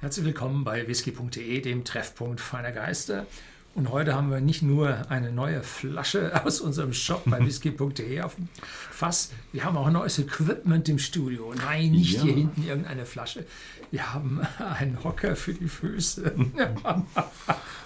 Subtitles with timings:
[0.00, 3.26] Herzlich willkommen bei whisky.de, dem Treffpunkt feiner Geister.
[3.74, 8.36] Und heute haben wir nicht nur eine neue Flasche aus unserem Shop bei whisky.de auf
[8.36, 11.52] dem Fass, wir haben auch neues Equipment im Studio.
[11.52, 12.22] Nein, nicht ja.
[12.22, 13.44] hier hinten irgendeine Flasche.
[13.90, 14.40] Wir haben
[14.78, 16.32] einen Hocker für die Füße.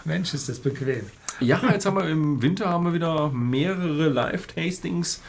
[0.05, 1.06] Mensch, ist das bequem.
[1.41, 5.23] Ja, jetzt haben wir im Winter haben wir wieder mehrere Live-Tastings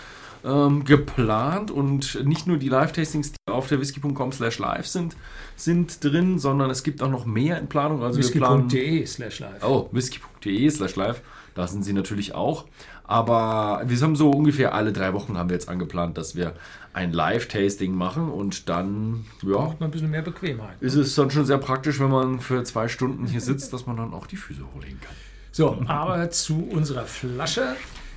[0.43, 5.15] ähm, geplant und nicht nur die Live-Tastings, die auf der whisky.com slash live sind,
[5.55, 8.03] sind drin, sondern es gibt auch noch mehr in Planung.
[8.03, 9.63] Also whisky.de slash live.
[9.63, 11.21] Oh, whisky.de slash live,
[11.55, 12.65] da sind sie natürlich auch.
[13.05, 16.53] Aber wir haben so ungefähr alle drei Wochen haben wir jetzt angeplant, dass wir
[16.93, 20.77] ein Live-Tasting machen und dann ja, braucht man ein bisschen mehr Bequemheit.
[20.79, 23.97] Ist es dann schon sehr praktisch, wenn man für zwei Stunden hier sitzt, dass man
[23.97, 25.15] dann auch die Füße hochlegen kann.
[25.51, 27.75] So, aber zu unserer Flasche.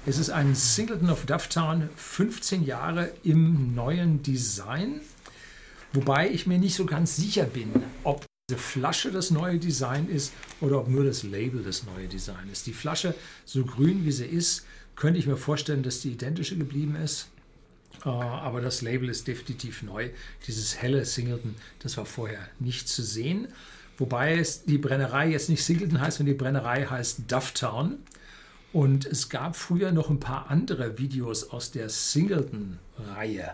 [0.09, 5.01] Es ist ein Singleton of Dufftown, 15 Jahre im neuen Design.
[5.93, 7.73] Wobei ich mir nicht so ganz sicher bin,
[8.05, 12.49] ob diese Flasche das neue Design ist oder ob nur das Label das neue Design
[12.53, 12.69] ist.
[12.69, 16.95] Die Flasche, so grün wie sie ist, könnte ich mir vorstellen, dass die identische geblieben
[16.95, 17.27] ist.
[18.05, 20.11] Äh, aber das Label ist definitiv neu.
[20.47, 23.49] Dieses helle Singleton, das war vorher nicht zu sehen.
[23.99, 27.99] Wobei es die Brennerei jetzt nicht Singleton heißt, sondern die Brennerei heißt Dufftown.
[28.77, 33.53] Und es gab früher noch ein paar andere Videos aus der Singleton-Reihe.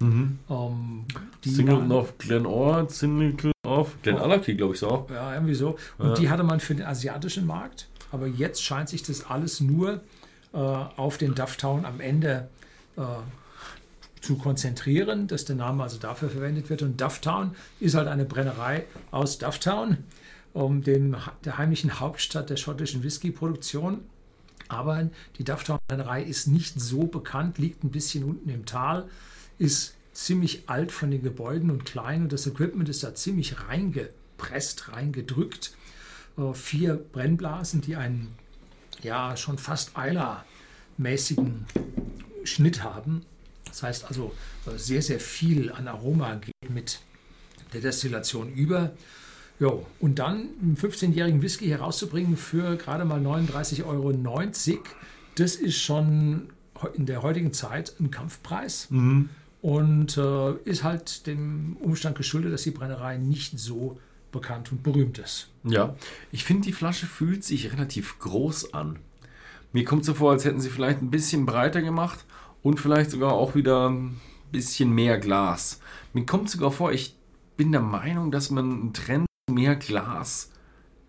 [0.00, 0.38] Mhm.
[0.48, 5.06] Um, ähm, Singleton of Glen Ord, Singleton of Glen Alaki, glaube ich so.
[5.10, 5.78] Ja, irgendwie so.
[5.96, 6.14] Und ja.
[6.16, 7.88] die hatte man für den asiatischen Markt.
[8.12, 10.02] Aber jetzt scheint sich das alles nur
[10.52, 12.50] äh, auf den Dufftown am Ende
[12.98, 13.00] äh,
[14.20, 16.82] zu konzentrieren, dass der Name also dafür verwendet wird.
[16.82, 20.04] Und Dufftown ist halt eine Brennerei aus Dufftown,
[20.52, 24.02] um dem, der heimlichen Hauptstadt der schottischen Whisky-Produktion.
[24.68, 29.08] Aber die Dufftown-Brennerei ist nicht so bekannt, liegt ein bisschen unten im Tal,
[29.58, 34.92] ist ziemlich alt von den Gebäuden und klein und das Equipment ist da ziemlich reingepresst,
[34.92, 35.74] reingedrückt.
[36.36, 38.34] Äh, vier Brennblasen, die einen
[39.02, 41.66] ja schon fast Eiler-mäßigen
[42.44, 43.24] Schnitt haben.
[43.66, 44.34] Das heißt also
[44.66, 47.00] äh, sehr, sehr viel an Aroma geht mit
[47.72, 48.92] der Destillation über.
[49.60, 54.12] Jo, und dann einen 15-jährigen Whisky herauszubringen für gerade mal 39,90 Euro,
[55.36, 56.48] das ist schon
[56.94, 58.88] in der heutigen Zeit ein Kampfpreis.
[58.90, 59.30] Mhm.
[59.62, 63.98] Und äh, ist halt dem Umstand geschuldet, dass die Brennerei nicht so
[64.30, 65.48] bekannt und berühmt ist.
[65.62, 65.94] Ja,
[66.32, 68.98] ich finde, die Flasche fühlt sich relativ groß an.
[69.72, 72.26] Mir kommt so vor, als hätten sie vielleicht ein bisschen breiter gemacht
[72.62, 74.20] und vielleicht sogar auch wieder ein
[74.52, 75.80] bisschen mehr Glas.
[76.12, 77.16] Mir kommt sogar vor, ich
[77.56, 80.50] bin der Meinung, dass man einen Trend mehr Glas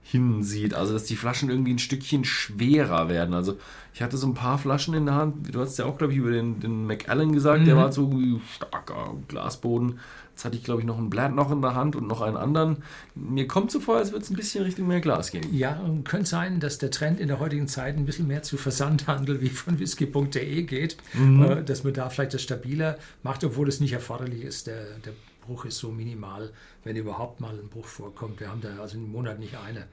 [0.02, 0.74] hinsieht.
[0.74, 3.34] Also, dass die Flaschen irgendwie ein Stückchen schwerer werden.
[3.34, 3.58] Also,
[3.94, 5.54] ich hatte so ein paar Flaschen in der Hand.
[5.54, 7.66] Du hast ja auch, glaube ich, über den, den McAllen gesagt, mhm.
[7.66, 8.12] der war so
[8.54, 10.00] starker Glasboden.
[10.32, 12.36] Jetzt hatte ich, glaube ich, noch einen Blatt noch in der Hand und noch einen
[12.36, 12.84] anderen.
[13.16, 15.48] Mir kommt so vor, als würde es ein bisschen Richtung mehr Glas gehen.
[15.56, 19.42] Ja, könnte sein, dass der Trend in der heutigen Zeit ein bisschen mehr zu Versandhandel
[19.42, 21.42] wie von whisky.de geht, mhm.
[21.42, 24.68] Äh, dass man da vielleicht das stabiler macht, obwohl es nicht erforderlich ist.
[24.68, 25.14] Der, der
[25.46, 28.40] Bruch ist so minimal, wenn überhaupt mal ein Bruch vorkommt.
[28.40, 29.88] Wir haben da also im Monat nicht eine.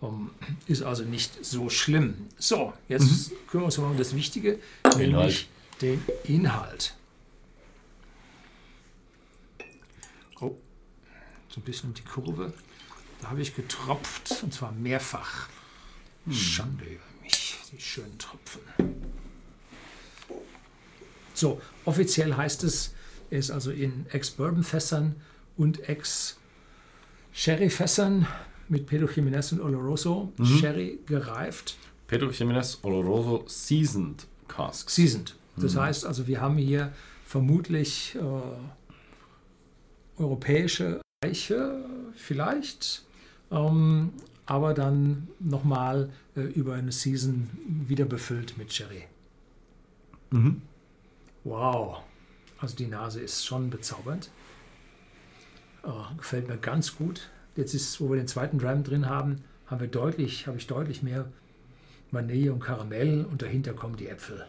[0.00, 0.30] Um,
[0.66, 2.28] ist also nicht so schlimm.
[2.36, 3.36] So, jetzt mhm.
[3.46, 4.58] kümmern wir uns mal um das Wichtige,
[4.96, 5.48] nämlich
[5.80, 6.94] den Inhalt.
[10.40, 10.56] Oh,
[11.48, 12.52] so ein bisschen die Kurve.
[13.20, 15.48] Da habe ich getropft und zwar mehrfach.
[16.24, 16.32] Hm.
[16.32, 18.60] Schande über mich, die schönen Tropfen.
[21.34, 22.92] So, offiziell heißt es,
[23.32, 25.16] er ist also in Ex-Bourbon-Fässern
[25.56, 28.26] und Ex-Sherry-Fässern
[28.68, 30.44] mit Pedro Jiménez und Oloroso mhm.
[30.44, 31.78] Sherry gereift.
[32.06, 34.90] Pedro Jiménez Oloroso Seasoned Cask.
[34.90, 35.34] Seasoned.
[35.56, 35.80] Das mhm.
[35.80, 36.92] heißt also, wir haben hier
[37.24, 38.20] vermutlich äh,
[40.20, 43.06] europäische Eiche vielleicht,
[43.50, 44.12] ähm,
[44.44, 47.48] aber dann nochmal äh, über eine Season
[47.86, 49.04] wieder befüllt mit Sherry.
[50.30, 50.60] Mhm.
[51.44, 52.02] Wow.
[52.62, 54.30] Also die Nase ist schon bezaubernd.
[55.82, 57.28] Oh, gefällt mir ganz gut.
[57.56, 61.02] Jetzt ist, wo wir den zweiten Dram drin haben, haben wir deutlich, habe ich deutlich
[61.02, 61.28] mehr
[62.12, 64.46] Vanille und Karamell und dahinter kommen die Äpfel.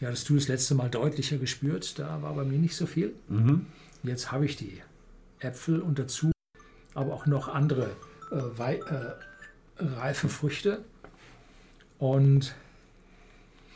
[0.00, 3.14] Die hattest du das letzte Mal deutlicher gespürt, da war bei mir nicht so viel.
[3.28, 3.66] Mhm.
[4.02, 4.80] Jetzt habe ich die
[5.38, 6.30] Äpfel und dazu
[6.94, 7.94] aber auch noch andere
[8.32, 9.12] äh, äh,
[9.78, 10.82] reife Früchte
[11.98, 12.54] und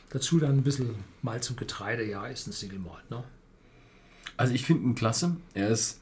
[0.09, 2.05] dazu dann ein bisschen Malz und Getreide.
[2.05, 3.11] Ja, ist ein Single Malt.
[3.11, 3.23] Ne?
[4.41, 5.37] Also ich finde ihn klasse.
[5.53, 6.01] Er ist,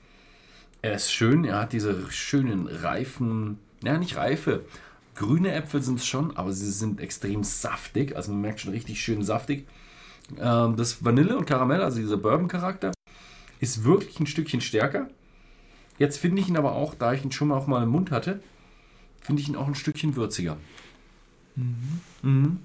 [0.80, 1.44] er ist schön.
[1.44, 4.64] Er hat diese schönen reifen, ja nicht reife,
[5.16, 8.14] grüne Äpfel sind es schon, aber sie sind extrem saftig.
[8.14, 9.66] Also man merkt schon richtig schön saftig.
[10.38, 12.92] Ähm, das Vanille und Karamell, also dieser Bourbon-Charakter,
[13.58, 15.08] ist wirklich ein Stückchen stärker.
[15.98, 18.40] Jetzt finde ich ihn aber auch, da ich ihn schon mal auf meinem Mund hatte,
[19.20, 20.58] finde ich ihn auch ein Stückchen würziger.
[22.22, 22.60] Mhm.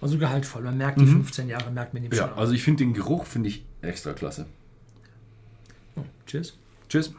[0.00, 0.62] Also gehaltvoll.
[0.62, 2.30] Man merkt die 15 Jahre, merkt man ihm Ja, schon.
[2.32, 2.38] an.
[2.38, 4.46] also ich finde den Geruch finde ich extra klasse.
[5.96, 6.54] Oh, cheers.
[6.88, 7.12] Tschüss.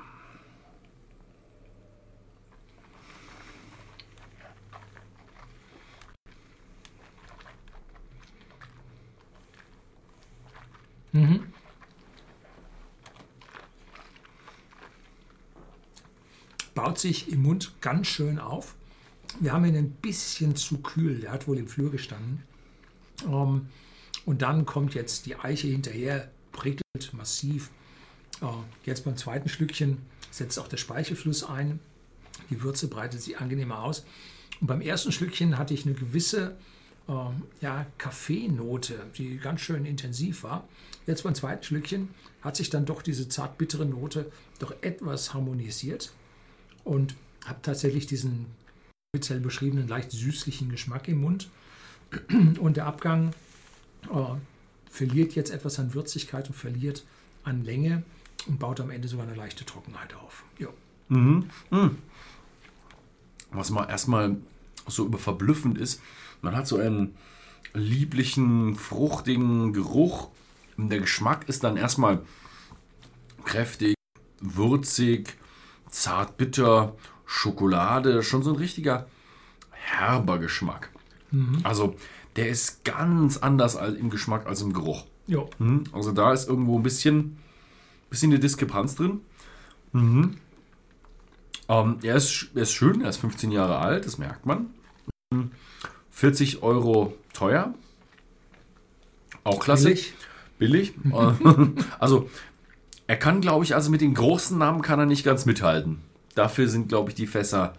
[16.76, 18.76] Baut sich im Mund ganz schön auf.
[19.40, 21.20] Wir haben ihn ein bisschen zu kühl.
[21.22, 22.44] Der hat wohl im Flur gestanden.
[23.26, 23.68] Ähm,
[24.26, 27.70] und dann kommt jetzt die Eiche hinterher, prickelt massiv.
[28.42, 28.46] Äh,
[28.86, 29.98] jetzt beim zweiten Schlückchen
[30.32, 31.80] setzt auch der Speichelfluss ein.
[32.50, 34.06] Die Würze breitet sich angenehmer aus.
[34.60, 36.56] Und beim ersten Schlückchen hatte ich eine gewisse
[37.08, 40.68] ähm, ja, Kaffeenote, die ganz schön intensiv war.
[41.06, 42.10] Jetzt beim zweiten Schlückchen
[42.42, 46.12] hat sich dann doch diese zart bittere Note doch etwas harmonisiert
[46.84, 47.16] und
[47.46, 48.48] habe tatsächlich diesen
[49.16, 51.50] speziell beschriebenen leicht süßlichen Geschmack im Mund.
[52.60, 53.32] Und der Abgang
[54.12, 54.36] äh,
[54.90, 57.06] verliert jetzt etwas an Würzigkeit und verliert
[57.44, 58.04] an Länge
[58.48, 60.44] und baut am Ende sogar eine leichte Trockenheit auf.
[60.58, 60.70] Ja.
[63.52, 64.38] Was mal erstmal
[64.88, 66.02] so über verblüffend ist,
[66.42, 67.16] man hat so einen
[67.74, 70.30] lieblichen, fruchtigen Geruch.
[70.78, 72.22] Der Geschmack ist dann erstmal
[73.44, 73.96] kräftig,
[74.40, 75.38] würzig,
[75.90, 76.96] zart bitter,
[77.26, 79.08] Schokolade, schon so ein richtiger
[79.72, 80.90] herber Geschmack.
[81.64, 81.96] Also
[82.36, 85.06] der ist ganz anders im Geschmack als im Geruch.
[85.28, 85.44] Ja.
[85.60, 85.84] Mhm.
[85.92, 87.38] Also da ist irgendwo ein bisschen,
[88.10, 89.22] bisschen eine Diskrepanz drin.
[89.92, 90.38] Mhm.
[91.70, 94.68] Ähm, er, ist, er ist schön, er ist 15 Jahre alt, das merkt man.
[95.32, 95.52] Mhm.
[96.12, 97.74] 40 Euro teuer.
[99.44, 99.90] Auch klasse.
[99.90, 100.14] Billig.
[100.60, 100.94] Billig.
[101.14, 101.34] Äh,
[102.00, 102.30] also
[103.06, 106.00] er kann, glaube ich, also mit den großen Namen kann er nicht ganz mithalten.
[106.36, 107.74] Dafür sind, glaube ich, die Fässer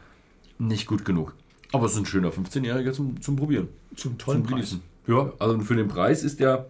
[0.59, 1.35] nicht gut genug.
[1.73, 3.69] Aber es ist ein schöner 15-Jähriger zum, zum Probieren.
[3.97, 4.77] Zum tollen Zum Preis.
[5.07, 6.67] Ja, also für den Preis ist der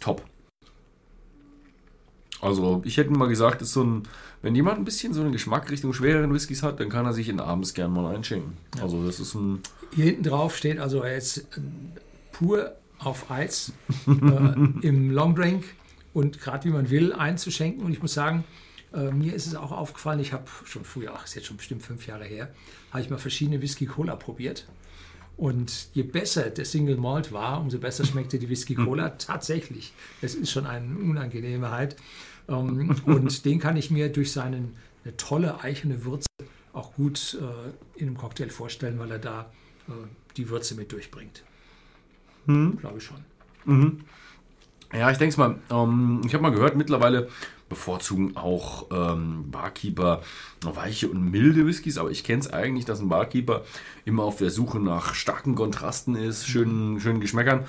[0.00, 0.22] top.
[2.40, 4.02] Also ich hätte mal gesagt, ist so ein,
[4.42, 7.28] wenn jemand ein bisschen so einen Geschmack Richtung schwereren Whiskys hat, dann kann er sich
[7.30, 8.52] ihn abends gern mal einschenken.
[8.82, 9.60] Also das ist ein,
[9.94, 11.42] Hier hinten drauf steht also er ist äh,
[12.32, 13.72] pur auf Eis
[14.06, 15.64] äh, im Longdrink
[16.12, 17.82] und gerade wie man will einzuschenken.
[17.82, 18.44] Und ich muss sagen,
[18.94, 21.82] äh, mir ist es auch aufgefallen, ich habe schon früher, ach, ist jetzt schon bestimmt
[21.82, 22.52] fünf Jahre her,
[22.90, 24.66] habe ich mal verschiedene Whisky Cola probiert.
[25.36, 29.92] Und je besser der Single Malt war, umso besser schmeckte die Whisky Cola tatsächlich.
[30.20, 31.96] Das ist schon eine Unangenehmheit.
[32.48, 34.68] Ähm, und den kann ich mir durch seine
[35.04, 36.26] eine tolle eichene Würze
[36.72, 39.52] auch gut äh, in einem Cocktail vorstellen, weil er da
[39.88, 39.92] äh,
[40.36, 41.44] die Würze mit durchbringt.
[42.78, 43.24] Glaube ich schon.
[44.92, 47.28] Ja, ich denke es mal, ähm, ich habe mal gehört, mittlerweile
[47.68, 50.22] bevorzugen auch ähm, Barkeeper
[50.62, 53.64] weiche und milde Whiskys, aber ich kenne es eigentlich, dass ein Barkeeper
[54.04, 57.64] immer auf der Suche nach starken Kontrasten ist, schönen, schönen Geschmäckern.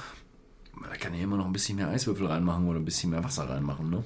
[0.82, 3.50] Da kann er immer noch ein bisschen mehr Eiswürfel reinmachen oder ein bisschen mehr Wasser
[3.50, 3.90] reinmachen.
[3.90, 4.04] Ne?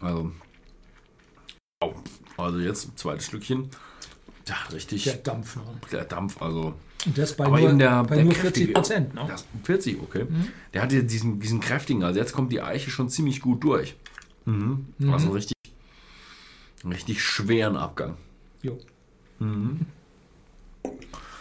[0.00, 0.32] Also,
[1.80, 1.94] wow.
[2.36, 3.70] also jetzt zweites Stückchen.
[4.46, 5.04] Ja, richtig.
[5.04, 5.64] Der Dampf noch.
[5.90, 6.74] Der Dampf, also.
[7.06, 9.14] Und das bei Aber nur, der, bei der nur kräftige- 40 Prozent.
[9.14, 9.24] Ne?
[9.26, 10.26] Das, 40, okay.
[10.74, 13.96] Der hatte diesen, diesen kräftigen, also jetzt kommt die Eiche schon ziemlich gut durch.
[14.44, 14.86] Mhm.
[15.10, 15.56] Also einen richtig,
[16.84, 18.16] richtig schweren Abgang.
[18.62, 18.78] Jo.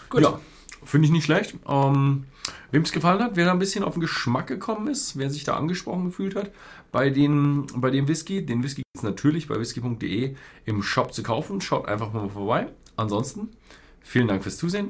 [0.10, 0.22] Gut.
[0.22, 0.40] Ja,
[0.84, 1.56] finde ich nicht schlecht.
[1.68, 2.26] Ähm,
[2.72, 5.44] Wem es gefallen hat, wer da ein bisschen auf den Geschmack gekommen ist, wer sich
[5.44, 6.52] da angesprochen gefühlt hat,
[6.92, 11.24] bei, den, bei dem Whisky, den Whisky gibt es natürlich bei whisky.de im Shop zu
[11.24, 11.62] kaufen.
[11.62, 12.68] Schaut einfach mal vorbei.
[12.96, 13.50] Ansonsten,
[14.02, 14.90] vielen Dank fürs Zusehen